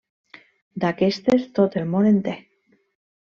D'aquestes 0.83 1.45
tot 1.59 1.77
el 1.81 1.85
món 1.91 2.09
en 2.13 2.17
té. 2.29 2.33